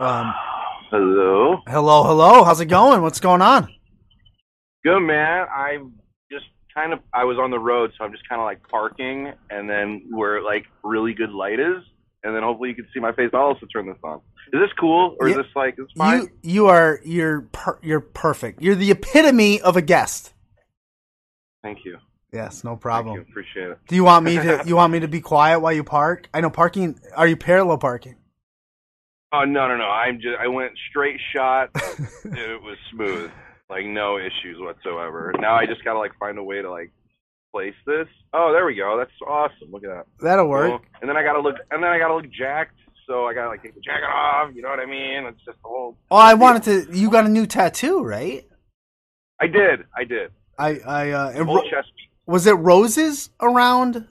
[0.00, 0.32] Um,
[0.90, 1.58] Hello.
[1.68, 2.42] hello, hello.
[2.42, 3.02] How's it going?
[3.02, 3.68] What's going on?
[4.82, 5.46] Good man.
[5.54, 5.92] I'm
[6.32, 9.30] just kind of I was on the road, so I'm just kind of like parking,
[9.50, 11.84] and then where like really good light is,
[12.24, 13.28] and then hopefully you can see my face.
[13.34, 14.22] I'll also turn this on.
[14.54, 15.32] Is this cool or Yeah.
[15.32, 16.22] is this like is fine?
[16.22, 18.62] You you are you're per, you're perfect.
[18.62, 20.32] You're the epitome of a guest.
[21.62, 21.98] Thank you.
[22.32, 23.14] Yes, no Thank problem.
[23.16, 23.20] you.
[23.20, 23.78] Appreciate it.
[23.86, 26.26] Do you want me to you want me to be quiet while you park?
[26.32, 26.98] I know parking.
[27.14, 28.16] Are you parallel parking?
[29.32, 29.84] Oh no no no!
[29.84, 31.70] I'm just I went straight shot.
[31.74, 33.30] it was smooth,
[33.68, 35.32] like no issues whatsoever.
[35.38, 36.90] Now I just gotta like find a way to like
[37.52, 38.08] place this.
[38.32, 38.96] Oh, there we go.
[38.98, 39.70] That's awesome.
[39.70, 40.06] Look at that.
[40.20, 40.82] That'll work.
[41.00, 42.76] And then I gotta look, and then I gotta look jacked.
[43.06, 44.50] So I gotta like take the jacket off.
[44.54, 45.24] You know what I mean?
[45.26, 45.96] It's just a whole.
[46.10, 46.96] Oh, I wanted to.
[46.96, 48.44] You got a new tattoo, right?
[49.40, 49.84] I did.
[49.96, 50.32] I did.
[50.58, 51.92] I I uh, ro- chest.
[52.26, 54.06] was it roses around?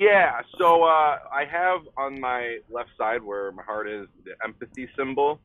[0.00, 0.40] Yeah.
[0.58, 5.40] So uh, I have on my left side where my heart is the empathy symbol,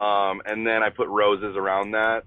[0.00, 2.24] um, and then I put roses around that,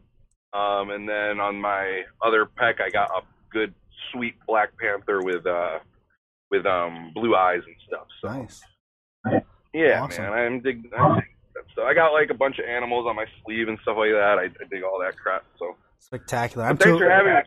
[0.52, 3.73] um, and then on my other pec I got a good
[4.11, 5.78] sweet Black Panther with uh,
[6.50, 8.08] with um, blue eyes and stuff.
[8.22, 8.61] So Nice.
[9.72, 10.23] yeah, Awesome.
[10.23, 10.81] man, I'm dig.
[10.81, 11.23] Dig that.
[11.76, 14.38] So I got like a bunch of animals on my sleeve and stuff like that.
[14.39, 15.45] I, I dig all that crap.
[15.59, 16.66] So Spectacular.
[16.66, 17.39] I'm thanks too, for having me.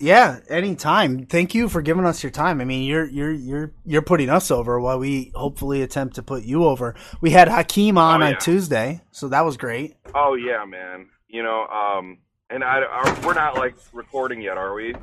[0.00, 1.26] Yeah, anytime.
[1.26, 2.60] Thank you for giving us your time.
[2.60, 6.42] I mean, you're you're you're you're putting us over while we hopefully attempt to put
[6.42, 6.94] you over.
[7.20, 8.38] We had Hakeem on Oh, on.
[8.38, 9.96] Tuesday, so that was great.
[10.14, 11.06] Oh yeah, man.
[11.28, 12.18] You know, um,
[12.50, 14.94] and I, are, we're not like recording yet, are we?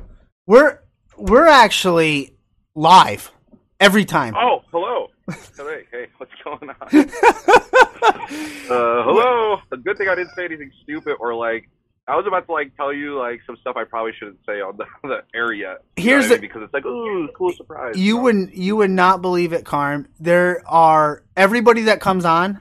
[0.46, 0.80] We're
[1.16, 2.36] we're actually
[2.74, 3.30] live
[3.80, 4.34] every time.
[4.36, 5.08] Oh, hello.
[5.56, 7.10] hey, hey, what's going on?
[8.70, 9.58] Uh, hello.
[9.72, 11.68] A good thing I didn't say anything stupid or like.
[12.08, 14.76] I was about to like tell you like some stuff I probably shouldn't say on
[14.78, 15.82] the, the air yet.
[15.96, 16.40] Here's what I mean?
[16.40, 17.96] the- because it's like ooh, cool surprise.
[17.98, 18.22] you know?
[18.22, 20.08] would you would not believe it, Carm.
[20.18, 22.60] There are everybody that comes on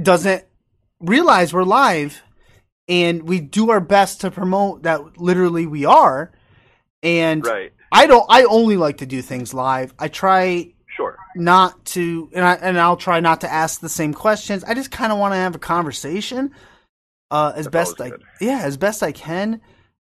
[0.00, 0.44] doesn't
[1.00, 2.22] realize we're live,
[2.88, 5.18] and we do our best to promote that.
[5.18, 6.32] Literally, we are.
[7.02, 7.72] And right.
[7.92, 8.26] I don't.
[8.28, 9.94] I only like to do things live.
[9.98, 11.16] I try Sure.
[11.36, 14.64] not to, and I and I'll try not to ask the same questions.
[14.64, 16.52] I just kind of want to have a conversation,
[17.30, 18.22] uh, as That's best I good.
[18.40, 19.60] yeah, as best I can.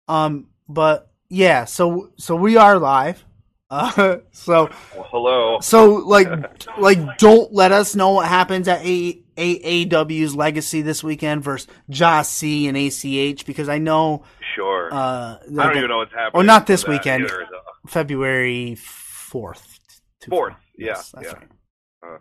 [0.08, 3.24] Um, but yeah, so so we are live.
[3.72, 5.60] Uh, so Well, hello.
[5.62, 6.28] so like
[6.78, 12.28] like don't let us know what happens at A AAW's Legacy this weekend versus Josh
[12.28, 14.24] C and ACH because I know
[14.58, 14.90] Sure.
[14.94, 16.32] uh I don't even know what's happening.
[16.34, 17.24] Oh, not this weekend.
[17.24, 17.48] either,
[17.88, 19.80] February fourth.
[20.28, 21.34] Fourth, yeah, Yes, that's yeah.
[22.04, 22.20] right.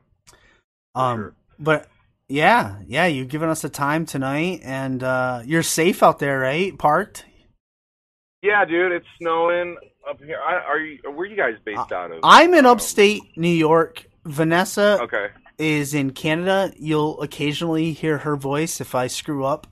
[0.95, 1.35] Uh, um, sure.
[1.59, 1.89] but
[2.31, 6.77] yeah, yeah, you've given us the time tonight, and uh, you're safe out there, right?
[6.79, 7.25] Parked.
[8.43, 9.77] Yeah, dude, it's snowing
[10.09, 10.39] up here.
[10.41, 10.99] I, are you?
[11.05, 12.21] Where are you guys based out of?
[12.23, 14.07] I'm in Um, upstate New York.
[14.25, 15.27] Vanessa Okay.
[15.59, 16.73] is in Canada.
[16.77, 19.67] You'll occasionally hear her voice if I screw up.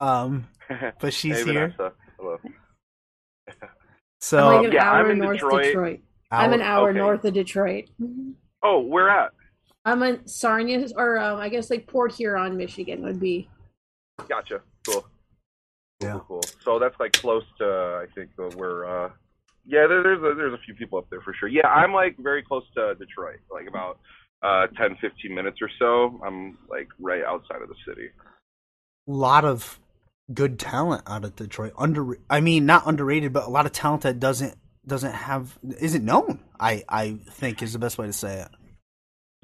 [0.00, 0.48] Um,
[1.00, 1.74] but she's hey, here.
[1.76, 1.92] Vanessa.
[2.18, 2.36] Hello.
[4.20, 5.64] So I'm like an yeah, I'm in north Detroit.
[5.64, 6.00] Detroit.
[6.30, 6.98] I'm an hour okay.
[6.98, 7.84] north of Detroit.
[8.62, 9.32] Oh, where at?
[9.84, 13.48] I'm in Sarnia, or um, I guess like Port Huron, Michigan would be.
[14.28, 14.62] Gotcha.
[14.86, 15.02] Cool.
[15.02, 15.04] Cool,
[16.00, 16.12] Yeah.
[16.12, 16.42] Cool, cool.
[16.62, 18.86] So that's like close to, I think, uh, where.
[18.86, 19.10] Uh,
[19.66, 21.48] yeah, there, there's a, there's a few people up there for sure.
[21.48, 23.98] Yeah, I'm like very close to Detroit, like about
[24.42, 26.20] uh, 10, 15 minutes or so.
[26.24, 28.08] I'm like right outside of the city.
[29.08, 29.80] A lot of
[30.32, 31.72] good talent out of Detroit.
[31.78, 34.54] Under, I mean, not underrated, but a lot of talent that doesn't
[34.86, 36.40] doesn't have isn't known.
[36.60, 38.48] I I think is the best way to say it.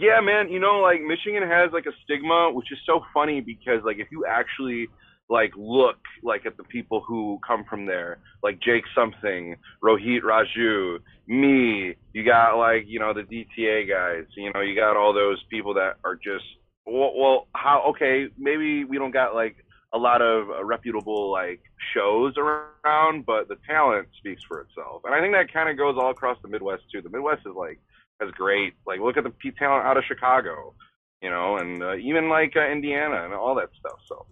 [0.00, 0.48] Yeah, man.
[0.48, 4.08] You know, like Michigan has like a stigma, which is so funny because like if
[4.10, 4.88] you actually
[5.28, 11.00] like look like at the people who come from there, like Jake something, Rohit Raju,
[11.26, 15.42] me, you got like you know the DTA guys, you know you got all those
[15.50, 16.44] people that are just
[16.86, 19.56] well, well how okay maybe we don't got like
[19.92, 21.60] a lot of uh, reputable like
[21.94, 25.96] shows around, but the talent speaks for itself, and I think that kind of goes
[26.00, 27.02] all across the Midwest too.
[27.02, 27.78] The Midwest is like
[28.20, 30.74] has great like look at the P talent out of Chicago,
[31.22, 33.98] you know, and uh, even like uh, Indiana and all that stuff.
[34.08, 34.26] So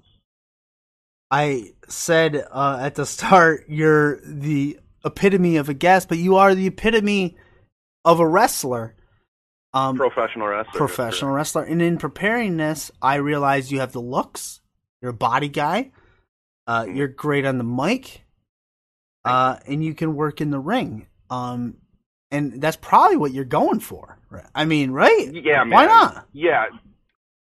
[1.30, 6.54] I said uh, at the start you're the epitome of a guest, but you are
[6.54, 7.36] the epitome
[8.04, 8.94] of a wrestler.
[9.74, 11.62] Um, professional wrestler, professional wrestler.
[11.62, 14.60] And in preparing this, I realized you have the looks.
[15.02, 15.90] You're a body guy.
[16.66, 16.96] Uh, Mhm.
[16.96, 18.24] You're great on the mic,
[19.24, 21.06] uh, and you can work in the ring.
[21.30, 21.76] Um,
[22.30, 24.18] and that's probably what you're going for.
[24.30, 24.44] right?
[24.54, 25.30] I mean, right?
[25.32, 25.70] Yeah, man.
[25.70, 26.26] Why not?
[26.32, 26.66] Yeah,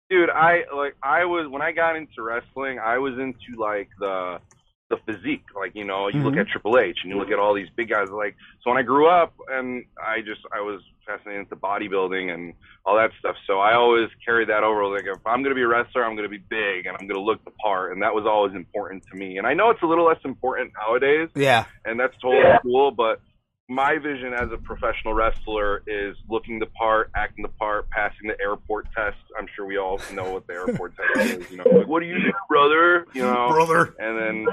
[0.09, 0.31] dude.
[0.31, 0.97] I like.
[1.03, 2.79] I was when I got into wrestling.
[2.79, 4.41] I was into like the
[4.89, 5.45] the physique.
[5.55, 6.27] Like you know, you mm-hmm.
[6.27, 8.09] look at Triple H and you look at all these big guys.
[8.11, 12.33] Like so, when I grew up, and I just I was fascinated with the bodybuilding
[12.33, 12.55] and
[12.85, 13.37] all that stuff.
[13.47, 14.87] So I always carried that over.
[14.87, 17.45] Like if I'm gonna be a wrestler, I'm gonna be big and I'm gonna look
[17.45, 19.39] the part, and that was always important to me.
[19.39, 21.29] And I know it's a little less important nowadays.
[21.35, 21.67] Yeah.
[21.85, 22.59] And that's totally yeah.
[22.63, 23.21] cool, but
[23.71, 28.37] my vision as a professional wrestler is looking the part, acting the part, passing the
[28.43, 29.17] airport test.
[29.39, 31.51] I'm sure we all know what the airport test is.
[31.53, 33.07] You know, like, what do you do, brother?
[33.15, 33.95] You know, brother.
[34.01, 34.47] And then,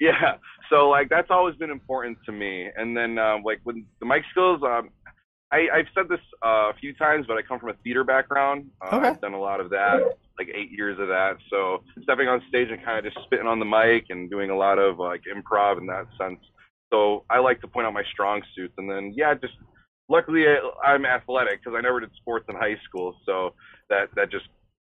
[0.00, 0.36] yeah.
[0.70, 2.70] So like that's always been important to me.
[2.74, 4.88] And then um, like with the mic skills, um,
[5.52, 8.70] I, I've said this uh, a few times, but I come from a theater background.
[8.80, 9.08] Uh, okay.
[9.08, 11.36] I've done a lot of that, like eight years of that.
[11.50, 14.56] So stepping on stage and kind of just spitting on the mic and doing a
[14.56, 16.40] lot of like improv in that sense
[16.94, 19.54] so I like to point out my strong suits, and then yeah, just
[20.08, 20.44] luckily
[20.84, 23.54] I'm athletic because I never did sports in high school, so
[23.90, 24.46] that that just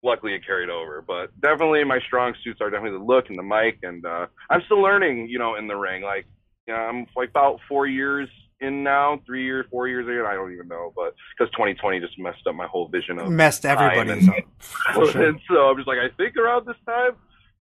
[0.03, 1.03] luckily it carried over.
[1.07, 4.61] But definitely my strong suits are definitely the look and the mic, and uh, I'm
[4.67, 6.03] still learning, you know, in the ring.
[6.03, 6.27] Like,
[6.67, 8.29] you know, I'm like about four years
[8.61, 12.19] in now, three years, four years in, I don't even know, but because 2020 just
[12.19, 14.35] messed up my whole vision of messed everybody up.
[14.95, 15.29] Sure.
[15.29, 17.13] and so I'm just like, I think around this time.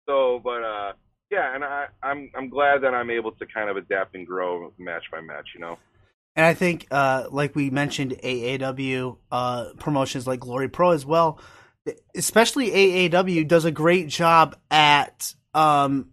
[0.07, 0.93] So, but uh,
[1.33, 4.71] yeah, and I, I'm I'm glad that I'm able to kind of adapt and grow
[4.79, 5.79] match by match, you know.
[6.37, 11.41] And I think, uh, like we mentioned, AAW uh, promotions like Glory Pro as well,
[12.15, 16.11] especially AAW does a great job at um,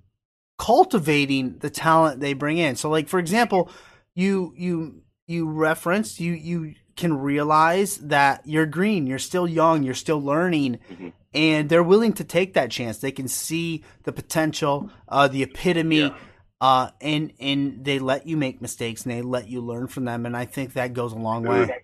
[0.58, 2.78] cultivating the talent they bring in.
[2.78, 3.70] So, like for example,
[4.16, 9.96] you you you referenced you you can realize that you're green, you're still young, you're
[9.96, 12.98] still learning, mm-hmm and they're willing to take that chance.
[12.98, 16.16] They can see the potential, uh, the epitome, yeah.
[16.60, 20.26] uh, and and they let you make mistakes and they let you learn from them.
[20.26, 21.52] And I think that goes a long Dude.
[21.52, 21.76] way.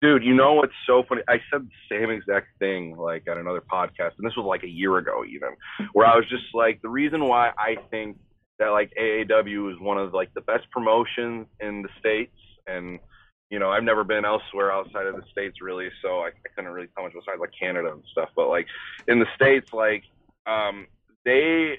[0.00, 1.22] Dude, you know what's so funny?
[1.28, 4.68] I said the same exact thing like at another podcast, and this was like a
[4.68, 5.50] year ago even,
[5.94, 8.18] where I was just like, the reason why I think
[8.58, 12.36] that like AAW is one of like the best promotions in the states
[12.66, 13.00] and
[13.54, 16.72] you know, I've never been elsewhere outside of the states really, so I, I couldn't
[16.72, 18.30] really tell much besides like Canada and stuff.
[18.34, 18.66] But like
[19.06, 20.02] in the states, like
[20.44, 20.88] um,
[21.24, 21.78] they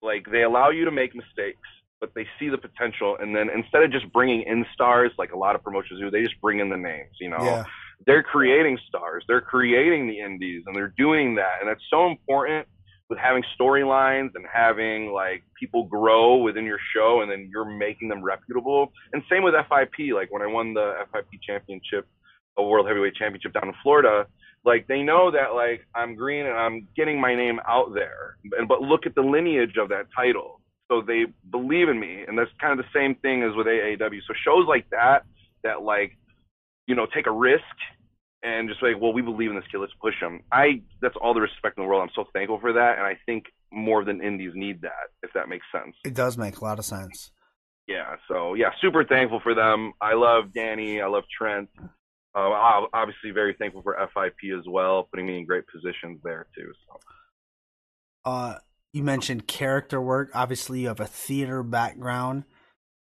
[0.00, 1.68] like they allow you to make mistakes,
[2.00, 5.38] but they see the potential, and then instead of just bringing in stars like a
[5.38, 7.14] lot of promotions do, they just bring in the names.
[7.20, 7.64] You know, yeah.
[8.06, 12.66] they're creating stars, they're creating the indies, and they're doing that, and that's so important
[13.10, 18.08] with having storylines and having like people grow within your show and then you're making
[18.08, 18.92] them reputable.
[19.12, 20.14] And same with FIP.
[20.14, 22.06] Like when I won the FIP championship,
[22.56, 24.26] a world heavyweight championship down in Florida,
[24.64, 28.36] like they know that like I'm green and I'm getting my name out there.
[28.56, 30.60] And but look at the lineage of that title.
[30.90, 32.24] So they believe in me.
[32.26, 34.20] And that's kind of the same thing as with AAW.
[34.26, 35.24] So shows like that
[35.64, 36.16] that like,
[36.86, 37.64] you know, take a risk
[38.42, 39.78] and just like, well, we believe in this kid.
[39.78, 40.42] Let's push him.
[40.50, 42.02] I that's all the respect in the world.
[42.02, 45.48] I'm so thankful for that, and I think more than indies need that, if that
[45.48, 45.94] makes sense.
[46.04, 47.30] It does make a lot of sense.
[47.86, 48.16] Yeah.
[48.28, 49.92] So yeah, super thankful for them.
[50.00, 51.00] I love Danny.
[51.00, 51.68] I love Trent.
[52.32, 56.72] Uh, obviously, very thankful for FIP as well, putting me in great positions there too.
[56.86, 57.00] So.
[58.24, 58.54] Uh,
[58.92, 60.30] you mentioned character work.
[60.34, 62.44] Obviously, you have a theater background.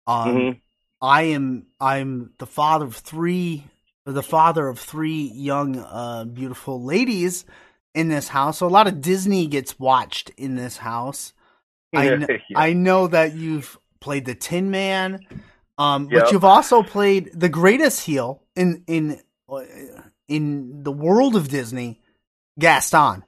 [0.07, 0.59] Um, mm-hmm.
[1.01, 3.65] I am I'm the father of three
[4.05, 7.45] the father of three young, uh, beautiful ladies
[7.95, 8.59] in this house.
[8.59, 11.33] So a lot of Disney gets watched in this house.
[11.95, 12.59] I, kn- yeah.
[12.59, 15.21] I know that you've played the Tin Man,
[15.79, 16.25] um, yep.
[16.25, 19.63] but you've also played the greatest heel in in uh,
[20.29, 22.01] in the world of Disney,
[22.59, 23.23] Gaston.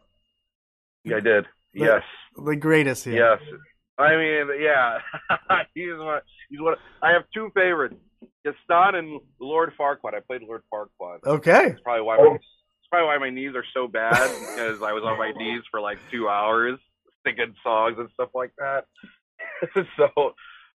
[1.04, 1.44] Yeah, I did.
[1.74, 2.02] The, yes,
[2.36, 3.14] the greatest heel.
[3.14, 3.38] Yes,
[3.98, 4.98] I mean, yeah,
[5.74, 6.20] he's one.
[6.50, 6.74] He's one.
[7.02, 7.96] I have two favorites.
[8.46, 10.14] Gaston and Lord Farquaad.
[10.14, 11.24] I played Lord Farquaad.
[11.24, 11.68] Okay.
[11.68, 15.02] That's probably why my, that's probably why my knees are so bad because I was
[15.04, 16.78] on my knees for like two hours
[17.26, 18.84] singing songs and stuff like that.
[19.96, 20.34] so,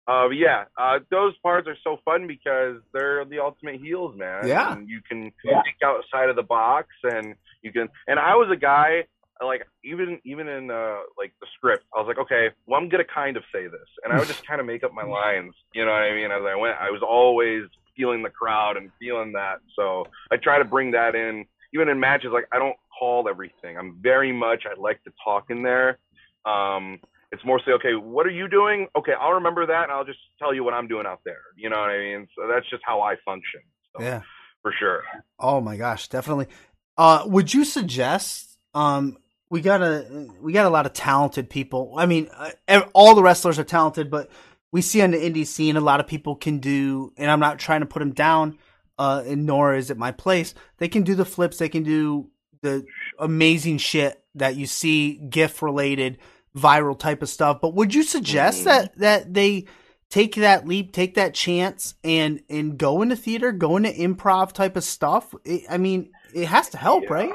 [0.09, 4.47] uh, yeah, uh, those parts are so fun because they're the ultimate heels, man.
[4.47, 4.73] Yeah.
[4.73, 7.89] And you can think outside of the box, and you can.
[8.09, 9.05] And I was a guy
[9.47, 13.05] like even even in uh like the script i was like okay well i'm gonna
[13.05, 13.89] kind of say this.
[14.05, 16.31] And i would just kind of make up my lines you know what i mean
[16.31, 16.77] as i went.
[16.79, 17.65] I was always
[17.97, 19.59] feeling the crowd and feeling that.
[19.77, 21.45] So i try to bring that in.
[21.73, 23.79] Even in matches like i don't call everything.
[23.79, 25.99] I'm very much i like to talk in there.
[26.45, 26.99] Um
[27.33, 28.89] it's mostly okay what are you doing?
[28.97, 31.43] Okay i'll remember that and i'll just tell you what i'm doing out there.
[31.57, 32.27] You know what i mean?
[32.37, 33.61] So that's just how i function
[33.97, 34.23] so, yeah.
[34.63, 35.03] for sure.
[35.39, 36.49] Oh my gosh definitely.
[36.97, 39.17] Uh would you suggest um
[39.51, 41.95] we got a we got a lot of talented people.
[41.97, 42.29] I mean,
[42.69, 44.31] uh, all the wrestlers are talented, but
[44.73, 47.13] we see on the indie scene a lot of people can do.
[47.17, 48.57] And I'm not trying to put them down,
[48.99, 50.55] uh, and nor is it my place.
[50.79, 51.59] They can do the flips.
[51.59, 52.31] They can do
[52.63, 52.87] the
[53.19, 56.19] amazing shit that you see GIF related
[56.57, 57.61] viral type of stuff.
[57.61, 58.65] But would you suggest Mhm.
[58.65, 59.67] that that they
[60.11, 64.77] take that leap, take that chance, and and go into theater, go into improv type
[64.77, 65.35] of stuff?
[65.45, 67.13] It, I mean, it has to help, Yeah.
[67.15, 67.33] right?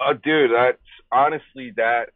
[0.00, 0.81] Uh, dude, that's
[1.12, 2.10] honestly that.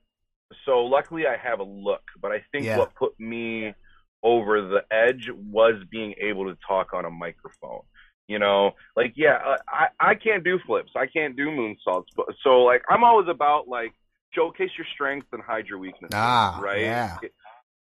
[0.65, 2.79] So luckily, I have a look, but I think Yeah.
[2.79, 3.75] what put me
[4.23, 7.83] over the edge was being able to talk on a microphone.
[8.29, 12.27] You know, like yeah, uh, I I can't do flips, I can't do moonsaults, but
[12.43, 13.93] so like I'm always about like
[14.33, 16.81] showcase your strengths and hide your weaknesses, Ah, right?
[16.81, 17.19] yeah.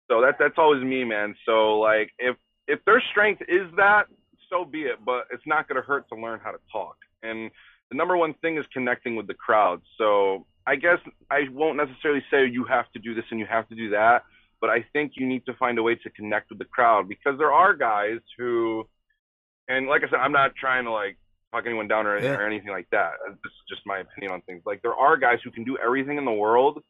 [0.09, 1.35] So that that's always me, man.
[1.45, 2.35] So like if
[2.67, 4.07] if their strength is that,
[4.49, 5.03] so be it.
[5.05, 6.97] But it's not going to hurt to learn how to talk.
[7.23, 7.51] And
[7.89, 9.81] the number one thing is connecting with the crowd.
[9.97, 10.99] So I guess
[11.29, 14.23] I won't necessarily say you have to do this and you have to do that,
[14.59, 17.37] but I think you need to find a way to connect with the crowd because
[17.37, 18.87] there are guys who,
[19.67, 21.17] and like I said, I'm not trying to like
[21.51, 22.35] talk anyone down or, Yeah.
[22.35, 23.13] or anything like that.
[23.27, 24.61] Uh, this is just my opinion on things.
[24.65, 26.81] Like there are guys who can do everything in the world,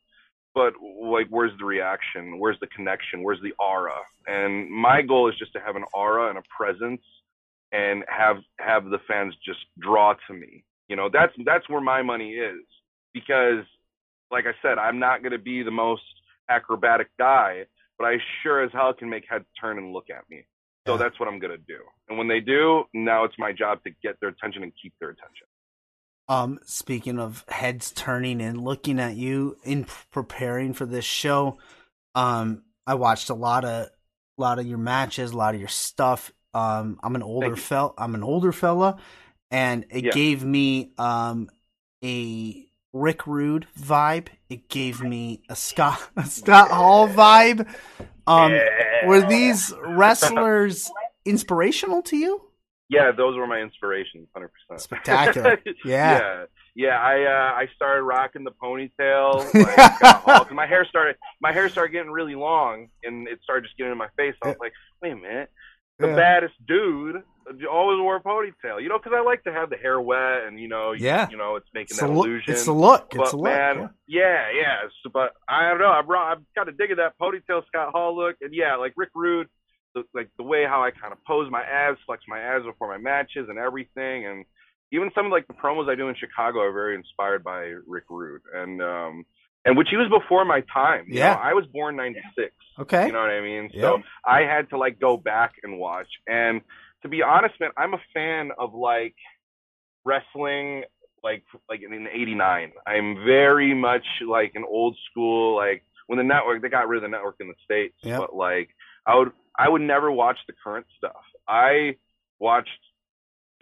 [0.54, 3.96] but like where's the reaction where's the connection where's the aura
[4.28, 7.02] and my goal is just to have an aura and a presence
[7.72, 12.02] and have have the fans just draw to me you know that's that's where my
[12.02, 12.66] money is
[13.14, 13.64] because
[14.32, 16.04] like i said i'm not going to be the most
[16.50, 17.66] acrobatic guy
[17.98, 20.46] but i sure as hell can make heads turn and look at me
[20.88, 20.98] so Yeah.
[20.98, 23.92] that's what i'm going to do and when they do now it's my job to
[24.04, 25.48] get their attention and keep their attention
[26.28, 31.58] Um, speaking of heads turning and looking at you in preparing for this show,
[32.16, 35.70] um, I watched a lot of a lot of your matches, a lot of your
[35.70, 36.32] stuff.
[36.54, 37.64] Um, I'm an older you.
[37.64, 37.94] fella.
[37.98, 38.98] I'm an older fella,
[39.52, 40.12] and it Yeah.
[40.12, 41.50] gave me um
[42.04, 44.28] a Rick Rude vibe.
[44.50, 47.68] It gave me a Scott a Scott Hall vibe.
[48.28, 49.08] Um, Yeah.
[49.08, 50.92] were these wrestlers
[51.26, 52.42] inspirational to you?
[52.90, 54.82] Yeah, those were my inspirations, hundred percent.
[54.82, 55.58] Spectacular.
[55.86, 56.20] Yeah.
[56.20, 56.46] yeah,
[56.76, 57.00] yeah.
[57.00, 59.46] I uh, I started rocking the ponytail.
[59.54, 60.00] Like,
[60.48, 63.94] 'cause my hair started my hair started getting really long, and it started just getting
[63.94, 64.36] in my face.
[64.44, 65.50] I was like, wait a minute,
[66.00, 66.16] the Yeah.
[66.18, 67.24] baddest dude
[67.70, 70.60] always wore a ponytail, you know, because I like to have the hair wet, and
[70.60, 71.30] you know, Yeah.
[71.30, 72.26] you know, it's making It's that look.
[72.28, 72.54] illusion.
[72.54, 73.10] It's a look.
[73.12, 73.46] but It's a look.
[73.46, 74.48] man, yeah.
[74.52, 74.78] yeah, yeah.
[75.04, 75.92] So, but I don't know.
[75.92, 79.10] I brought, I'm kind of digging that ponytail Scott Hall look, and yeah, like Rick
[79.16, 79.48] Rude,
[79.96, 82.88] the, like the way how I kind of pose my abs, flex my abs before
[82.88, 84.46] my matches, and everything, and
[84.94, 88.06] even some of like the promos I do in Chicago are very inspired by Rick
[88.10, 89.26] Rude, and um,
[89.66, 91.06] and which he was before my time.
[91.08, 91.34] you Yeah.
[91.34, 91.40] know?
[91.40, 92.54] I was born '96.
[92.80, 93.06] Okay.
[93.08, 93.70] You know what I mean?
[93.74, 93.82] Yeah.
[93.82, 96.08] So I had to like go back and watch.
[96.28, 96.62] And
[97.04, 99.16] to be honest, man, I'm a fan of like
[100.06, 100.84] wrestling
[101.24, 102.72] like like in '89.
[102.88, 107.04] I'm very much like an old school like when the network they got rid of
[107.04, 108.20] the network in the states, Yep.
[108.20, 108.70] but like
[109.06, 111.22] I would I would never watch the current stuff.
[111.48, 111.96] I
[112.40, 112.70] watched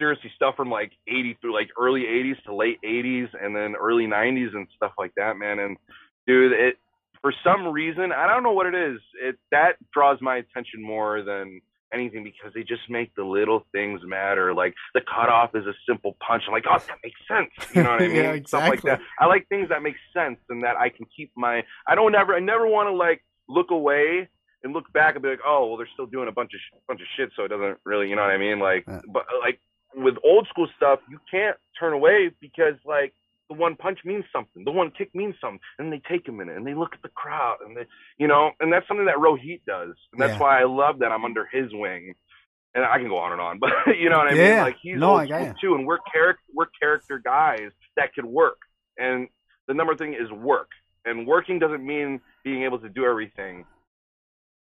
[0.00, 4.06] seriously stuff from like 80 through like early 80s to late 80s and then early
[4.06, 5.58] 90s and stuff like that, man.
[5.58, 5.76] And
[6.26, 6.76] dude, it
[7.20, 8.98] for some reason I don't know what it is.
[9.22, 11.60] It that draws my attention more than
[11.92, 14.54] anything because they just make the little things matter.
[14.54, 16.44] Like the cutoff is a simple punch.
[16.46, 17.50] I'm like, oh, that makes sense.
[17.74, 18.16] You know what I mean?
[18.16, 18.46] Yeah, exactly.
[18.46, 19.00] Stuff like that.
[19.18, 21.64] I like things that make sense and that I can keep my.
[21.86, 22.34] I don't ever.
[22.34, 24.28] I never want to like look away
[24.62, 26.78] and look back and be like, oh, well, they're still doing a bunch of sh-
[26.86, 28.08] bunch of shit, so it doesn't really.
[28.08, 28.58] You know what I mean?
[28.58, 29.00] Like, Yeah.
[29.12, 29.58] but like
[29.94, 33.12] with old school stuff, you can't turn away because like
[33.50, 36.56] the one punch means something, the one kick means something, and they take a minute
[36.56, 37.84] and they look at the crowd and they,
[38.16, 40.38] you know, and that's something that Rohit does, and that's Yeah.
[40.38, 42.14] why I love that I'm under his wing.
[42.72, 44.50] And I can go on and on, but you know what I Yeah.
[44.52, 44.60] mean.
[44.60, 48.58] Like he's No, old school too, and we're character we're character guys that could work.
[48.96, 49.26] And
[49.66, 50.68] the number thing is work,
[51.04, 53.60] and working doesn't mean being able to do everything.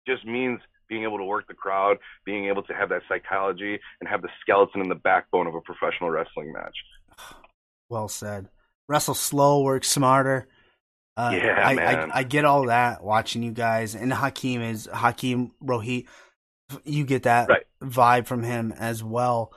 [0.07, 0.59] It Just means
[0.89, 4.29] being able to work the crowd, being able to have that psychology, and have the
[4.41, 6.75] skeleton and the backbone of a professional wrestling match.
[7.89, 8.47] Well said.
[8.91, 10.47] Wrestle slow, work smarter.
[11.15, 12.11] Uh, Yeah, I, man.
[12.11, 16.07] I, I get all that watching you guys, and Hakeem is Hakeem Rohit.
[16.83, 17.63] You get that Right.
[17.81, 19.53] vibe from him as well.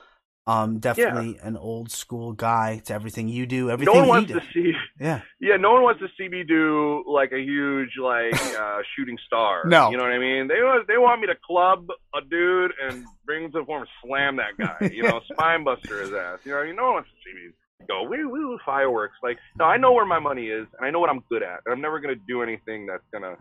[0.47, 2.77] Um, definitely an old school guy.
[2.85, 5.81] to everything you do, No everything one he wants to see, Yeah, yeah, no one
[5.81, 9.63] wants to see me do like a huge like uh, shooting star.
[9.65, 9.89] No.
[9.89, 10.47] you know what I mean.
[10.47, 13.87] They want they want me to club a dude and bring him to the form,
[14.05, 14.91] slam that guy.
[14.93, 16.39] You know, spine buster his ass.
[16.45, 17.51] You know, what I mean, no one wants to see me
[17.87, 19.15] go woo woo fireworks.
[19.23, 21.59] Like, no, I know where my money is, and I know what I'm good at,
[21.65, 23.35] and I'm never gonna do anything that's gonna,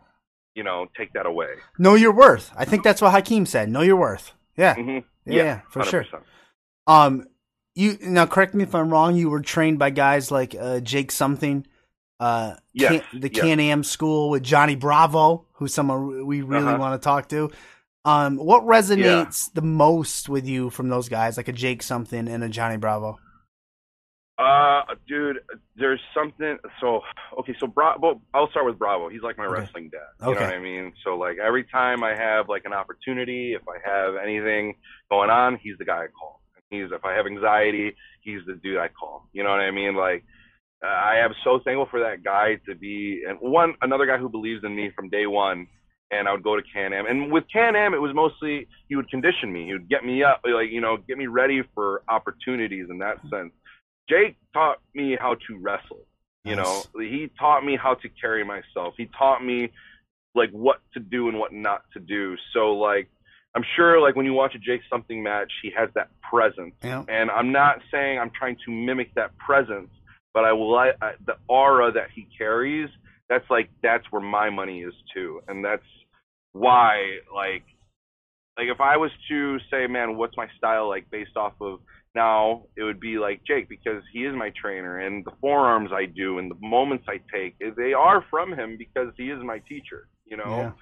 [0.54, 1.48] you know, take that away.
[1.78, 2.52] know your worth.
[2.56, 3.68] I think that's what Hakeem said.
[3.68, 4.32] Know your worth.
[4.56, 6.04] Yeah, hmm yeah, yeah, for sure.
[6.04, 6.22] 100%.
[6.86, 7.26] Um,
[7.74, 9.16] you now correct me if I'm wrong.
[9.16, 11.66] You were trained by guys like uh, Jake something,
[12.20, 13.40] uh, Yes, Can, the yes.
[13.42, 16.78] Can Am school with Johnny Bravo, who's someone we really Uh-huh.
[16.78, 17.50] want to talk to.
[18.04, 22.44] Um, what resonates the most with you from those guys, like a Jake something and
[22.44, 23.18] a Johnny Bravo?
[24.36, 25.38] Uh, dude,
[25.76, 26.58] there's something.
[26.80, 27.00] So,
[27.38, 28.20] okay, so Bravo.
[28.34, 29.08] I'll start with Bravo.
[29.08, 29.60] He's like my Okay.
[29.60, 30.00] wrestling dad.
[30.20, 30.40] You Okay.
[30.40, 30.92] know what I mean?
[31.04, 34.74] So, like every time I have like an opportunity, if I have anything
[35.08, 36.40] going on, he's the guy I call.
[36.70, 39.28] He's if I have anxiety, he's the dude I call.
[39.32, 39.94] You know what I mean?
[39.94, 40.24] Like,
[40.84, 44.28] uh, I am so thankful for that guy to be and one another guy who
[44.28, 45.68] believes in me from day one.
[46.10, 48.94] And I would go to Can Am, and with Can Am, it was mostly he
[48.94, 49.66] would condition me.
[49.66, 53.16] He would get me up, like you know, get me ready for opportunities in that
[53.30, 53.52] sense.
[54.08, 56.06] Jake taught me how to wrestle.
[56.44, 58.94] You know, he taught me how to carry myself.
[58.98, 59.70] He taught me
[60.34, 62.36] like what to do and what not to do.
[62.52, 63.08] So like
[63.54, 66.74] I'm sure like when you watch a Jake something match, he has that presence.
[66.82, 67.04] Yeah.
[67.08, 69.90] And I'm not saying I'm trying to mimic that presence,
[70.32, 72.90] but I will I, I, the aura that he carries.
[73.28, 75.82] That's like that's where my money is too, and that's
[76.52, 77.64] why like
[78.58, 81.80] like if I was to say, man, what's my style like based off of
[82.14, 86.06] now, it would be like Jake because he is my trainer, and the forearms I
[86.06, 89.58] do and the moments I take, eh, they are from him because he is my
[89.68, 90.56] teacher, you know.
[90.56, 90.72] Yeah.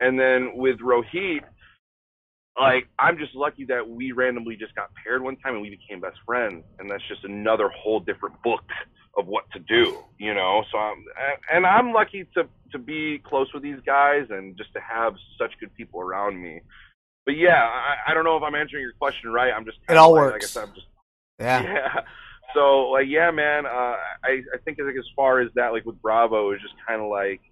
[0.00, 1.42] And then with Rohit,
[2.58, 6.00] like I'm just lucky that we randomly just got paired one time and we became
[6.00, 8.64] best friends, and that's just another whole different book
[9.16, 10.62] of what to do, you know.
[10.72, 11.04] So I'm
[11.52, 15.52] and I'm lucky to to be close with these guys and just to have such
[15.60, 16.60] good people around me.
[17.28, 19.52] But yeah, I, I don't know if I'm answering your question right.
[19.54, 20.50] I'm just It all like, Like I works.
[20.50, 20.86] said, I'm just
[21.38, 21.62] Yeah.
[21.74, 22.00] yeah.
[22.54, 23.66] So like yeah, man.
[23.66, 27.02] Uh, I I think like as far as that, like with Bravo, is just kind
[27.02, 27.42] of like,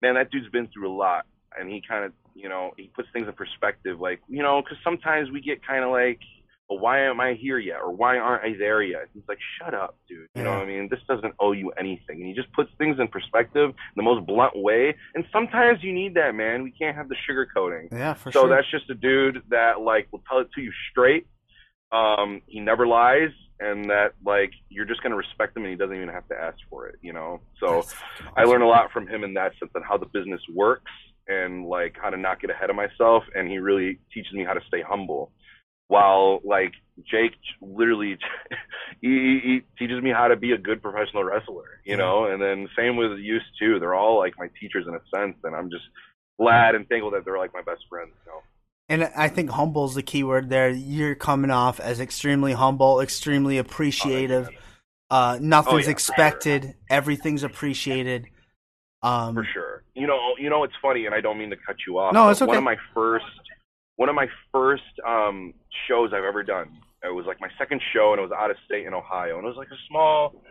[0.00, 1.26] man, that dude's been through a lot,
[1.58, 4.00] and he kind of you know he puts things in perspective.
[4.00, 6.20] Like you know, because sometimes we get kind of like,
[6.68, 9.08] well, why am I here yet, or why aren't I there yet?
[9.12, 10.28] He's like, shut up, dude.
[10.34, 10.88] You know what I mean?
[10.90, 14.26] This doesn't owe you anything, and he just puts things in perspective in the most
[14.26, 14.94] blunt way.
[15.14, 16.62] And sometimes you need that, man.
[16.62, 17.92] We can't have the sugarcoating.
[17.92, 18.48] Yeah, for So sure.
[18.48, 21.26] that's just a dude that like will tell it to you straight.
[21.92, 23.30] Um, he never lies,
[23.60, 26.56] and that like you're just gonna respect him, and he doesn't even have to ask
[26.70, 26.96] for it.
[27.02, 27.40] You know.
[27.60, 27.94] So That's
[28.38, 30.90] I learned a lot from him in that sense on how the business works
[31.28, 33.22] and like how to not get ahead of myself.
[33.34, 35.30] And he really teaches me how to stay humble.
[35.88, 36.72] While like
[37.10, 38.16] Jake literally
[39.00, 42.24] he, he he teaches me how to be a good professional wrestler, you know.
[42.26, 43.78] And then same with Used too.
[43.78, 45.84] They're all like my teachers in a sense, and I'm just
[46.38, 48.12] glad and thankful that they're like my best friends.
[48.26, 48.40] You know.
[48.88, 50.68] And I think humble is the key word there.
[50.68, 54.50] You're coming off as extremely humble, extremely appreciative.
[55.10, 56.74] Uh, nothing's Oh, yeah, expected.
[56.90, 58.26] Everything's appreciated.
[59.02, 59.84] Um, for sure.
[59.94, 62.12] You know, you know, it's funny, and I don't mean to cut you off.
[62.12, 62.48] No, it's okay.
[62.48, 63.24] One of my first,
[63.96, 65.54] one of my first um,
[65.88, 66.68] shows I've ever done.
[67.02, 69.44] It was like my second show, and it was out of state in Ohio, and
[69.44, 70.42] it was like a small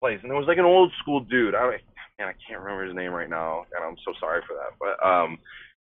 [0.00, 1.54] place, and it was like an old school dude.
[1.54, 1.80] I
[2.18, 4.76] man, I can't remember his name right now, and I'm so sorry for that.
[4.78, 5.38] But um,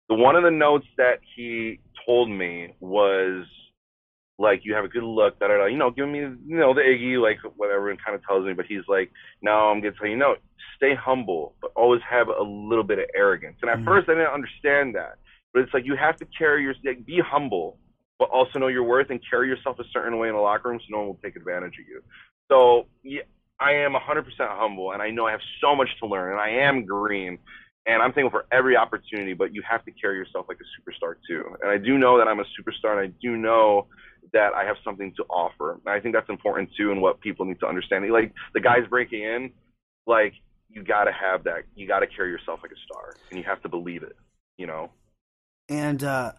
[0.10, 3.46] the one of the notes that he told me was
[4.40, 5.66] like you have a good look, da da da.
[5.66, 8.54] You know, giving me you know the iggy, like what everyone kind of tells me.
[8.54, 10.36] But he's like, no, I'm gonna tell you, no,
[10.78, 13.58] stay humble, but always have a little bit of arrogance.
[13.62, 13.86] And at Mhm.
[13.86, 15.18] first, I didn't understand that,
[15.54, 17.78] but it's like you have to carry your, like, be humble,
[18.20, 20.80] but also know your worth and carry yourself a certain way in the locker room,
[20.80, 22.02] so no one will take advantage of you.
[22.52, 23.22] So yeah,
[23.60, 26.68] I am 100% humble, and I know I have so much to learn, and I
[26.68, 27.40] am green.
[27.86, 31.16] And I'm thankful for every opportunity, but you have to carry yourself like a superstar
[31.28, 31.56] too.
[31.62, 33.88] And I do know that I'm a superstar, and I do know
[34.34, 35.74] that I have something to offer.
[35.74, 38.12] And I think that's important too, and what people need to understand.
[38.12, 39.52] Like the guys breaking in,
[40.06, 40.34] like
[40.70, 41.64] you got to have that.
[41.76, 44.18] You got to carry yourself like a star, and you have to believe it.
[44.58, 44.92] You know.
[45.70, 46.32] And uh,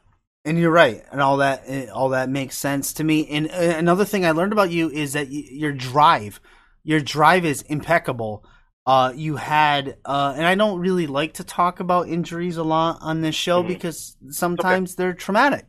[0.45, 3.27] and you're right, and all that eh, all that makes sense to me.
[3.29, 6.41] And uh, another thing I learned about you is that y- your drive,
[6.85, 8.45] your drive is impeccable.
[8.87, 12.99] Uh, you had, uh, and I don't really like to talk about injuries a lot
[13.03, 13.69] on this show Mhm.
[13.69, 15.67] because sometimes they're traumatic.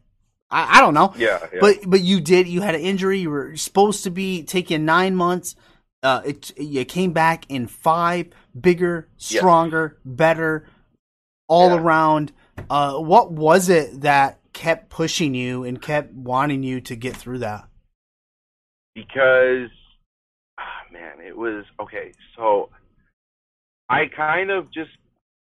[0.49, 1.39] I, I don't know, Yeah.
[1.53, 1.59] yeah.
[1.59, 2.47] but but you did.
[2.47, 3.19] You had an injury.
[3.19, 5.55] You were supposed to be taking nine months.
[6.01, 8.27] Uh, it you came back in five,
[8.59, 9.39] bigger, Yeah.
[9.41, 10.65] stronger, better,
[11.49, 11.77] all Yeah.
[11.81, 12.31] around.
[12.69, 17.39] Uh, what was it that kept pushing you and kept wanting you to get through
[17.39, 17.65] that?
[18.95, 19.69] because
[20.59, 22.11] ah, man, it was okay.
[22.35, 22.69] So
[23.89, 24.89] I kind of just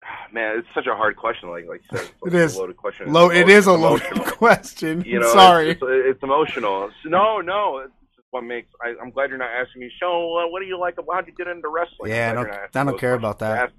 [0.05, 1.49] ah, man, it's such a hard question.
[1.51, 2.57] Like like you said, it's It is.
[2.57, 3.13] a loaded question.
[3.13, 3.31] Low.
[3.31, 4.25] It's a loaded emotional.
[4.37, 5.03] question.
[5.07, 5.71] You know, Sorry.
[5.71, 6.91] It's, it's, it's emotional.
[7.03, 7.79] So, no, no.
[7.85, 7.93] It's
[8.31, 8.69] what makes.
[8.83, 9.91] I, I'm glad you're not asking me.
[10.01, 10.95] So, uh, what do you like?
[10.99, 12.11] about How'd you get into wrestling?
[12.11, 13.19] Yeah, I don't- I don't care questions.
[13.19, 13.73] about that.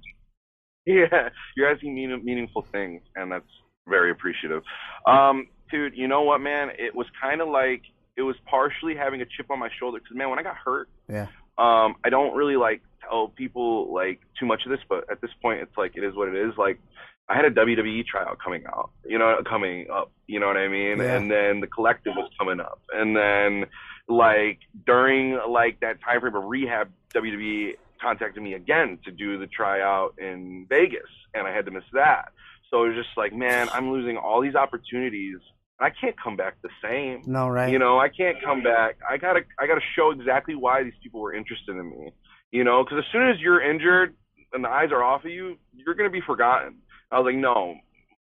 [1.12, 3.44] Yeah, you're asking meaning, meaningful things, and that's
[3.86, 4.62] very appreciative.
[5.06, 6.70] Um, dude, you know what, man?
[6.78, 7.82] It was kind of like
[8.16, 10.88] it was partially having a chip on my shoulder because, man, when I got hurt,
[11.08, 11.26] Yeah.
[11.58, 15.30] um, I don't really like tell people like too much of this, but at this
[15.42, 16.56] point, it's like it is what it is.
[16.56, 16.80] Like,
[17.28, 20.68] I had a WWE tryout coming out, you know, coming up, you know what I
[20.68, 20.98] mean?
[20.98, 21.16] Yeah.
[21.16, 23.66] And then the collective was coming up, and then
[24.08, 29.46] like during like that time frame of rehab, WWE contacted me again to do the
[29.46, 32.32] tryout in Vegas, and I had to miss that.
[32.70, 35.36] So it was just like, man, I'm losing all these opportunities.
[35.80, 37.22] I can't come back the same.
[37.26, 37.70] No, right?
[37.72, 38.98] You know, I can't come back.
[39.08, 42.12] I gotta, I gotta show exactly why these people were interested in me.
[42.50, 44.14] You know, because as soon as you're injured
[44.52, 46.78] and the eyes are off of you, you're gonna be forgotten.
[47.10, 47.76] I was like, no,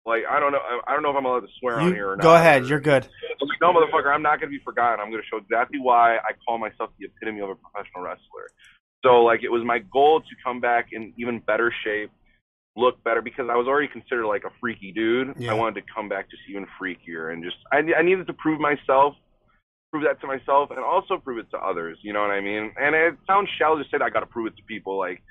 [0.06, 2.10] like I don't know, I don't know if I'm allowed to swear You- on here
[2.12, 2.22] or not.
[2.22, 2.66] go ahead.
[2.66, 3.04] You're good.
[3.40, 5.00] Like, no, motherfucker, I'm not gonna be forgotten.
[5.00, 8.48] I'm gonna show exactly why I call myself the epitome of a professional wrestler.
[9.04, 12.10] So like, it was my goal to come back in even better shape,
[12.76, 15.34] look better because I was already considered like a freaky dude.
[15.38, 15.52] Yeah.
[15.52, 18.60] I wanted to come back just even freakier and just I, I needed to prove
[18.60, 19.14] myself,
[19.90, 21.98] prove that to myself, and also prove it to others.
[22.02, 22.72] You know what I mean?
[22.80, 25.22] And it sounds shallow to say that I got to prove it to people, like,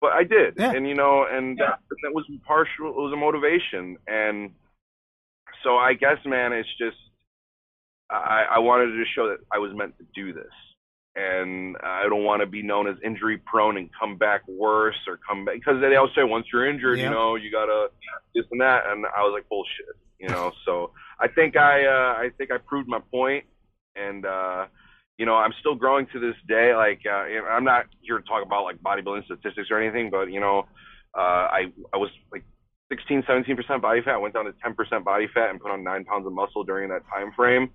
[0.00, 0.54] but I did.
[0.58, 0.72] Yeah.
[0.72, 2.90] And you know, and that, that was partial.
[2.90, 4.50] It was a motivation, and
[5.64, 6.96] so I guess, man, it's just
[8.10, 10.52] I, I wanted to show that I was meant to do this.
[11.16, 15.18] And I don't want to be known as injury prone and come back worse or
[15.26, 17.04] come back because they always say once you're injured, Yeah.
[17.04, 17.88] you know, you gotta
[18.34, 18.86] this and that.
[18.86, 20.52] And I was like, bullshit, you know.
[20.66, 23.44] So I think I uh, I think I proved my point,
[23.96, 24.66] and uh,
[25.16, 26.74] you know, I'm still growing to this day.
[26.76, 30.40] Like, uh, I'm not here to talk about like bodybuilding statistics or anything, but you
[30.40, 30.66] know,
[31.16, 32.44] uh, I I was like
[32.92, 34.18] 16, 17 percent body fat.
[34.20, 36.90] Went down to 10 percent body fat and put on nine pounds of muscle during
[36.90, 37.70] that time frame.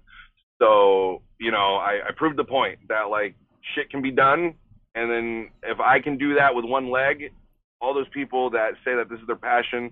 [0.61, 3.35] So you know, I, I proved the point that like
[3.75, 4.53] shit can be done,
[4.95, 7.33] and then if I can do that with one leg,
[7.81, 9.91] all those people that say that this is their passion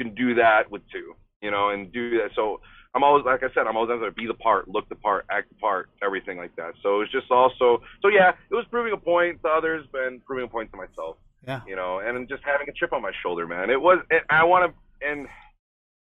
[0.00, 1.14] can do that with two.
[1.42, 2.30] You know, and do that.
[2.34, 2.60] So
[2.94, 5.26] I'm always like I said, I'm always going to be the part, look the part,
[5.30, 6.74] act the part, everything like that.
[6.82, 10.44] So it's just also so yeah, it was proving a point to others and proving
[10.44, 11.16] a point to myself.
[11.46, 11.60] Yeah.
[11.66, 13.68] You know, and just having a chip on my shoulder, man.
[13.68, 15.26] It was and I want to and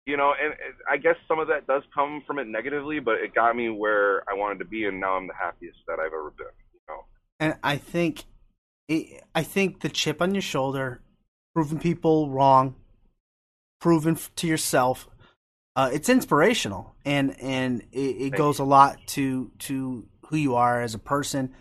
[0.06, 0.54] you know, and
[0.90, 4.22] I guess some of that does come from it negatively, but it got me where
[4.30, 6.46] I wanted to be, and now I'm the happiest that I've ever been.
[6.72, 7.04] You know.
[7.40, 8.24] And I think,
[9.34, 11.02] I think the chip on your shoulder,
[11.54, 12.76] proving people wrong,
[13.80, 15.08] proving to yourself,
[15.74, 18.64] uh, it's inspirational, and and it, it goes you.
[18.64, 21.52] a lot to to who you are as a person,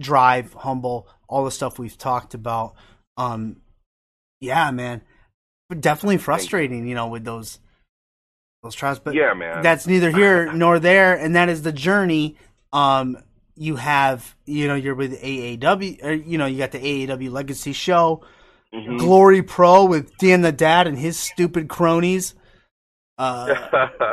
[0.00, 2.74] drive, humble, all the stuff we've talked about.
[3.16, 3.62] Um,
[4.40, 5.02] yeah, man,
[5.74, 7.58] definitely frustrating, you know, with those
[8.62, 9.62] those trials, but yeah, man.
[9.62, 12.36] that's neither here nor there, and that is the journey.
[12.72, 13.16] Um,
[13.56, 17.72] you have, you know, you're with AAW, or you know, you got the AAW Legacy
[17.72, 18.22] Show,
[18.74, 18.98] Mhm.
[18.98, 22.34] Glory Pro with Dan the Dad and his stupid cronies.
[23.18, 23.54] Uh,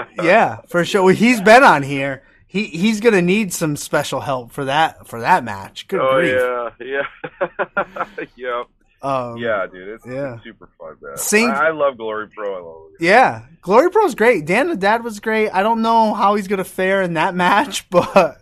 [0.22, 1.04] yeah, for sure.
[1.04, 2.24] Well, he's been on here.
[2.48, 5.88] He he's gonna need some special help for that for that match.
[5.90, 6.80] Good oh grief.
[6.80, 7.04] yeah,
[8.06, 8.64] yeah, yeah,
[9.02, 9.90] Um, yeah, dude.
[9.90, 10.36] It's, yeah.
[10.36, 11.52] it's super fun, man.
[11.52, 12.56] I, I love Glory Pro.
[12.56, 13.04] I love it.
[13.04, 14.46] Yeah, Glory Pro's great.
[14.46, 15.50] Dan the Dad was great.
[15.50, 18.42] I don't know how he's gonna fare in that match, but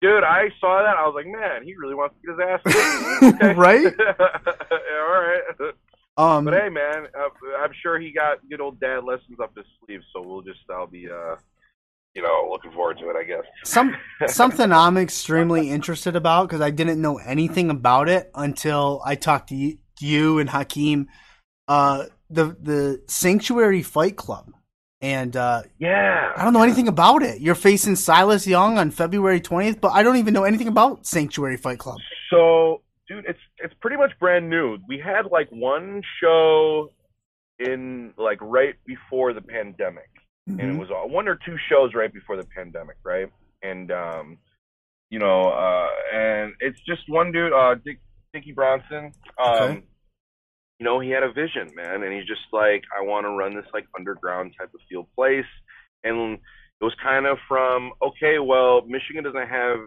[0.00, 0.96] Dude, I saw that.
[0.98, 3.56] I was like, man, he really wants to get his ass kicked.
[3.58, 3.82] Right?
[3.82, 5.74] yeah, all right.
[6.18, 7.06] um, But hey, man,
[7.58, 10.02] I'm sure he got good old dad lessons up his sleeve.
[10.12, 11.36] So we'll just, I'll be, uh,
[12.14, 13.16] you know, looking forward to it.
[13.16, 13.44] I guess.
[13.64, 13.96] some
[14.26, 19.48] something I'm extremely interested about because I didn't know anything about it until I talked
[19.50, 21.08] to you, you and Hakeem.
[21.66, 24.52] Uh, the the Sanctuary Fight Club,
[25.00, 26.32] and uh, Yeah.
[26.36, 27.40] I don't know anything about it.
[27.40, 31.56] You're facing Silas Young on February 20th, but I don't even know anything about Sanctuary
[31.56, 31.98] Fight Club.
[32.30, 34.78] So, dude, it's it's pretty much brand new.
[34.88, 36.90] We had like one show
[37.58, 40.08] in like right before the pandemic.
[40.46, 40.78] And it Mhm.
[40.78, 43.28] was uh, one or two shows right before the pandemic, right?
[43.62, 44.38] And um,
[45.10, 48.00] you know, uh, and it's just one dude, uh, Dick,
[48.32, 49.12] Dickie Bronson.
[49.38, 49.82] Um, Okay.
[50.80, 53.54] You know, he had a vision, man, and he's just like, I want to run
[53.54, 55.46] this like underground type of field place,
[56.02, 56.32] and
[56.80, 59.78] it was kind of from okay, well, Michigan doesn't have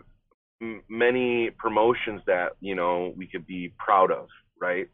[0.62, 4.28] m- many promotions that you know we could be proud of,
[4.62, 4.88] right?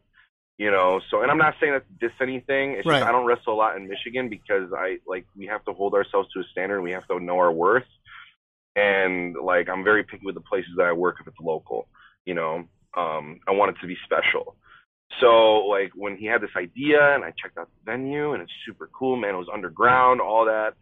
[0.56, 2.72] You know, so and I'm not saying that to diss anything.
[2.72, 3.00] It's Right.
[3.00, 5.94] just I don't wrestle a lot in Michigan because I like we have to hold
[5.94, 6.76] ourselves to a standard.
[6.76, 7.86] and We have to know our worth,
[8.76, 11.88] and like I'm very picky with the places that I work if it's local.
[12.24, 14.56] You know, um, I want it to be special.
[15.20, 18.52] So like when he had this idea and I checked out the venue and it's
[18.66, 19.34] super cool, man.
[19.34, 20.74] It was underground, all that,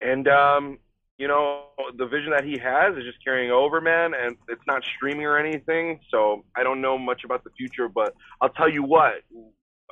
[0.00, 0.78] and um,
[1.18, 1.64] you know
[1.96, 4.12] the vision that he has is just carrying over, man.
[4.14, 7.88] And it's not streaming or anything, so I don't know much about the future.
[7.88, 9.22] But I'll tell you what,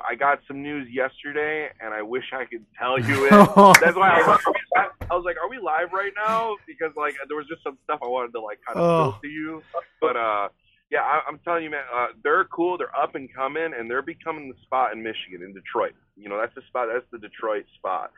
[0.05, 3.29] I got some news yesterday, and I wish I could tell you it.
[3.81, 6.55] That's why I was, like, are we I was like, "Are we live right now?"
[6.67, 8.83] Because like there was just some stuff I wanted to like kind of
[9.15, 9.19] Oh.
[9.21, 9.61] to you.
[10.01, 10.49] But uh,
[10.91, 12.77] yeah, I, I'm telling you, man, uh, they're cool.
[12.77, 15.93] They're up and coming, and they're becoming the spot in Michigan, in Detroit.
[16.17, 16.89] You know, that's the spot.
[16.91, 18.11] That's the Detroit spot.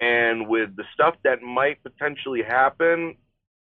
[0.00, 3.16] And with the stuff that might potentially happen,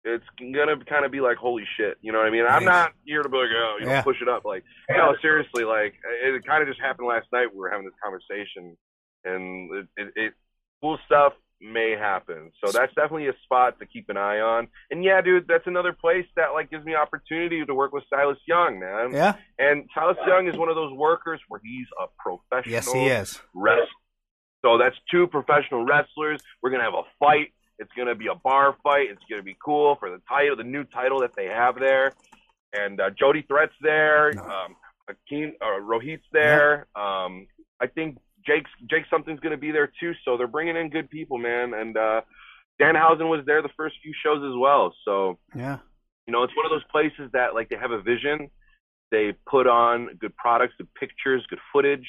[0.05, 1.97] it's gonna kind of be like holy shit.
[2.01, 2.45] You know what I mean?
[2.47, 4.43] I'm not here to be like, oh, you know, push it up.
[4.45, 7.47] Like, no, seriously, like it kind of just happened last night.
[7.53, 8.75] We were having this conversation,
[9.23, 10.33] and it, it, it
[10.81, 12.51] cool stuff may happen.
[12.63, 14.67] So that's definitely a spot to keep an eye on.
[14.91, 18.37] And yeah, dude, that's another place that like gives me opportunity to work with Silas
[18.45, 19.13] Young, man.
[19.13, 19.35] Yeah.
[19.57, 23.41] And Silas Young is one of those workers where he's a professional Yes, he is.
[23.53, 23.85] wrestler.
[24.63, 26.39] So that's two professional wrestlers.
[26.61, 27.53] We're gonna have a fight.
[27.79, 29.09] It's gonna be a bar fight.
[29.11, 32.13] It's gonna be cool for the title, the new title that they have there.
[32.71, 34.31] And uh, Jody Threat's there.
[34.33, 34.41] No.
[34.43, 34.75] Um,
[35.09, 36.87] Akeem, uh, Rohit's there.
[36.95, 37.47] Um,
[37.81, 40.13] I think Jake's Jake something's gonna be there too.
[40.23, 41.73] So they're bringing in good people, man.
[41.73, 42.21] And uh,
[42.81, 44.95] Danhausen was there the first few shows as well.
[45.03, 45.79] So Yeah.
[46.25, 48.49] you know, it's one of those places that like they have a vision,
[49.11, 52.07] they put on good products, good pictures, good footage,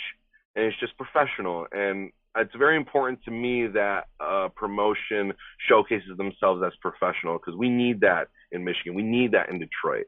[0.54, 1.66] and it's just professional.
[1.72, 5.33] And it's very important to me that uh, promotion
[5.68, 8.94] showcases themselves as professional because we need that in Michigan.
[8.94, 10.07] We need that in Detroit.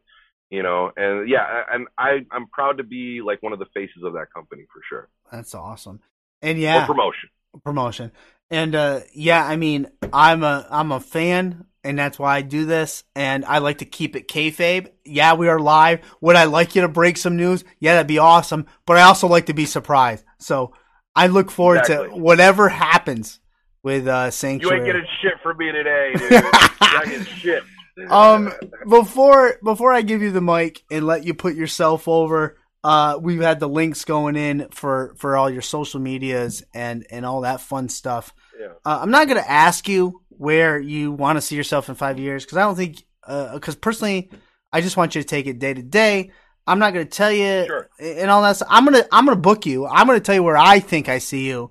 [0.51, 4.03] You know, and yeah, and I I'm proud to be like one of the faces
[4.05, 5.09] of that company for sure.
[5.33, 6.01] That's awesome.
[6.41, 7.29] And Or yeah, promotion.
[7.65, 8.13] promotion.
[8.49, 12.65] And uh yeah, I mean, I'm a I'm a fan and that's why I do
[12.65, 14.91] this and I like to keep it kayfabe.
[15.05, 16.01] Yeah, we are live.
[16.21, 17.65] Would I like you to break some news?
[17.81, 18.67] Yeah, that'd be awesome.
[18.87, 20.25] But I also like to be surprised.
[20.39, 20.75] So
[21.17, 23.41] I look forward to whatever happens
[23.83, 24.77] with uh You Sanctuary.
[24.79, 26.31] ain't getting shit from me today, dude.
[26.31, 27.63] You're not getting shit.
[28.11, 28.53] um
[28.89, 33.41] before before I give you the mic and let you put yourself over, uh we've
[33.41, 37.61] had the links going in for for all your social medias and and all that
[37.61, 38.35] fun stuff.
[38.61, 38.69] yeah.
[38.85, 42.19] Uh, I'm not going to ask you where you want to see yourself in 5
[42.19, 44.31] years cuz I don't think uh cuz personally
[44.73, 46.33] I just want you to take it day to day.
[46.67, 47.86] I'm not going to tell you Sure.
[47.99, 48.69] And all that stuff.
[48.71, 49.87] I'm going to I'm going to book you.
[49.87, 51.71] I'm going to tell you where I think I see you.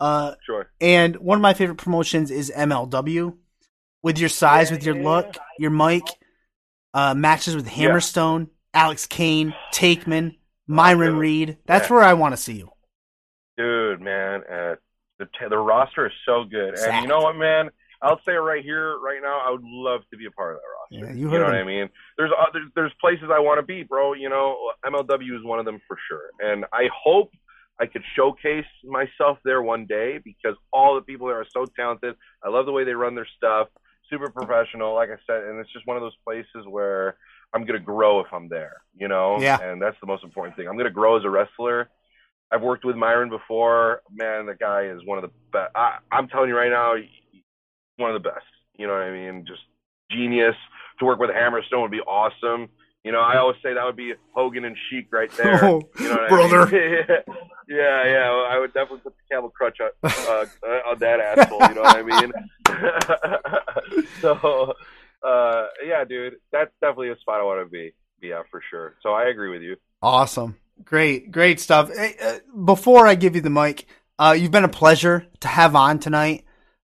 [0.00, 0.70] Uh Sure.
[0.80, 3.36] and one of my favorite promotions is MLW.
[4.02, 6.04] With your size, Yeah, with your yeah, look, your mic,
[6.94, 10.36] uh, matches with Hammerstone, Alex Kane, Tankman,
[10.68, 11.20] Myron dude.
[11.20, 11.58] Reed.
[11.66, 11.96] That's Yeah.
[11.96, 12.70] where I want to see you.
[13.56, 14.76] Dude, man, uh,
[15.18, 17.70] the t- the roster is so good, and you know what, man?
[18.00, 20.60] I'll say it right here, right now, I would love to be a part of
[20.60, 21.06] that roster.
[21.12, 21.54] Yeah, you you heard know what.
[21.54, 21.88] I mean?
[22.16, 24.12] There's uh, other, there's places I want to be, bro.
[24.12, 24.56] You know,
[24.86, 27.30] MLW is one of them for sure, and I hope
[27.80, 32.14] I could showcase myself there one day because all the people there are so talented.
[32.44, 33.68] I love the way they run their stuff,
[34.10, 37.16] super professional, like I said, and it's just one of those places where
[37.52, 38.76] I'm gonna grow if I'm there.
[38.96, 39.60] You know, Yeah.
[39.60, 40.68] and that's the most important thing.
[40.68, 41.88] I'm gonna grow as a wrestler.
[42.50, 44.02] I've worked with Myron before.
[44.10, 45.70] Man, the guy is one of the best.
[45.74, 46.94] I, I'm telling you right now,
[47.98, 48.46] one of the best.
[48.76, 49.44] You know what I mean?
[49.46, 49.60] Just
[50.10, 50.56] genius.
[50.98, 52.68] To work with Hammerstone would be awesome.
[53.04, 55.60] You know, I always say that would be Hogan and Sheik right there.
[55.64, 56.62] Oh, you know what brother.
[56.62, 57.04] I mean?
[57.68, 58.46] yeah, yeah.
[58.50, 60.44] I would definitely put the camel crutch on, uh,
[60.90, 61.60] on that asshole.
[61.68, 62.32] You know what I mean?
[64.20, 64.74] so,
[65.22, 67.92] uh, yeah, dude, that's definitely a spot I want to be.
[68.20, 68.94] Yeah, for sure.
[69.02, 69.76] So I agree with you.
[70.02, 70.56] Awesome.
[70.84, 71.94] Great, great stuff.
[71.94, 73.86] Hey, uh, before I give you the mic,
[74.18, 76.44] uh, you've been a pleasure to have on tonight.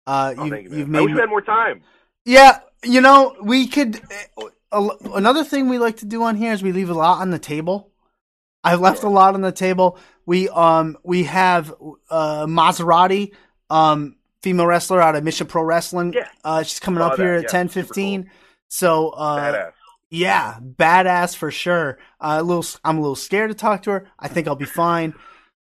[0.06, 1.82] Uh, Oh, you, thank you, you've I made wish we had more time.
[2.24, 4.00] Yeah, you know, we could.
[4.72, 7.30] Uh, another thing we like to do on here is we leave a lot on
[7.30, 7.90] the table.
[8.62, 9.10] I left Sure.
[9.10, 9.98] a lot on the table.
[10.26, 11.74] We um we have
[12.10, 13.32] uh Maserati,
[13.70, 16.12] um female wrestler out of Mission Pro Wrestling.
[16.14, 16.28] Yeah.
[16.44, 18.30] Uh, she's coming up that, here yeah, at ten super fifteen.
[18.68, 19.72] So uh, Badass.
[20.10, 21.98] yeah, badass for sure.
[22.20, 24.10] Uh, a little, I'm a little scared to talk to her.
[24.18, 25.14] I think I'll be fine.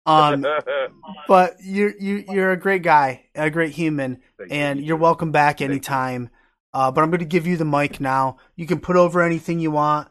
[0.08, 0.44] Um,
[1.28, 5.60] but you're you you're a great guy, a great human, Thank and you're welcome back
[5.60, 6.30] anytime.
[6.72, 8.38] Uh, but I'm going to give you the mic now.
[8.56, 10.08] You can put over anything you want,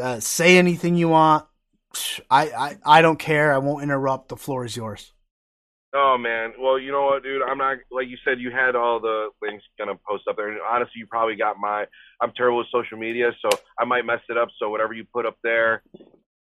[0.00, 1.46] uh, say anything you want.
[2.30, 3.52] I, I I don't care.
[3.54, 4.28] I won't interrupt.
[4.28, 5.12] The floor is yours.
[5.94, 7.40] Oh man, well you know what, dude?
[7.42, 8.40] I'm not like you said.
[8.40, 11.86] You had all the links gonna post up there, and honestly, you probably got my.
[12.20, 14.48] I'm terrible with social media, so I might mess it up.
[14.58, 15.82] So whatever you put up there,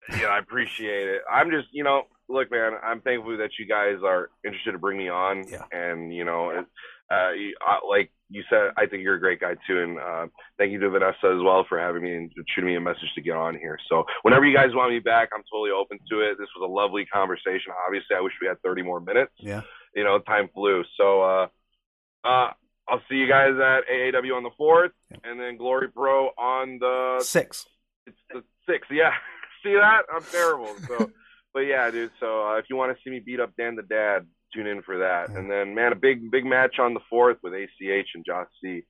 [0.10, 1.22] yeah, I appreciate it.
[1.32, 4.98] I'm just, you know, look, man, I'm thankful that you guys are interested to bring
[4.98, 5.64] me on, Yeah.
[5.72, 6.66] and you know, it,
[7.12, 10.28] uh, you, uh, like you said, I think you're a great guy too, and uh,
[10.58, 13.22] thank you to Vanessa as well for having me and shooting me a message to
[13.22, 13.78] get on here.
[13.90, 16.38] So whenever you guys want me back, I'm totally open to it.
[16.40, 17.74] This was a lovely conversation.
[17.86, 19.34] Obviously, I wish we had 30 more minutes.
[19.38, 19.62] Yeah.
[19.94, 20.84] You know, time flew.
[20.96, 21.48] So uh,
[22.24, 22.52] uh,
[22.88, 24.92] I'll see you guys at AAW on the fourth,
[25.26, 27.66] and then Glory Pro on the Six.
[28.08, 28.90] it's the sixth.
[28.90, 29.12] Yeah,
[29.64, 30.02] see that?
[30.14, 30.74] I'm terrible.
[30.88, 31.12] So,
[31.54, 32.12] but yeah, dude.
[32.20, 34.82] So uh, if you want to see me beat up Dan the Dad, tune in
[34.82, 35.30] for that.
[35.30, 38.84] And then, man, a big big match on the fourth with ACH and Josh C.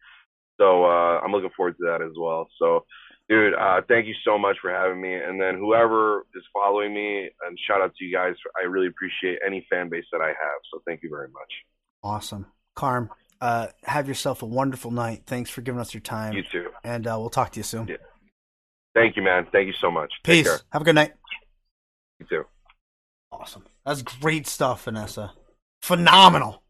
[0.60, 2.47] So uh, I'm looking forward to that as well.
[2.60, 2.86] So,
[3.29, 5.13] dude, uh, thank you so much for having me.
[5.15, 8.36] And then whoever is following me, and shout out to you guys.
[8.62, 10.60] I really appreciate any fan base that I have.
[10.71, 11.51] So thank you very much.
[12.03, 12.45] Awesome.
[12.75, 13.10] Carm,
[13.41, 15.23] Uh, have yourself a wonderful night.
[15.25, 16.69] Thanks for giving us your time, You too.
[16.84, 17.88] and uh, we'll talk to you soon.
[17.88, 17.95] Yeah.
[18.93, 19.47] Thank you, man.
[19.51, 20.12] Thank you so much.
[20.23, 20.47] Take Peace.
[20.47, 20.60] care.
[20.71, 21.13] Have a good night.
[22.19, 22.43] You too.
[23.32, 23.65] Awesome.
[23.86, 25.34] That's great stuff, Vanessa.
[25.82, 26.61] Phenomenal.